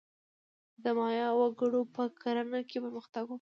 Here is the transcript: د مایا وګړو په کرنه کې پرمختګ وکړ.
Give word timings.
د 0.83 0.85
مایا 0.97 1.29
وګړو 1.35 1.81
په 1.95 2.03
کرنه 2.21 2.59
کې 2.69 2.77
پرمختګ 2.85 3.23
وکړ. 3.25 3.29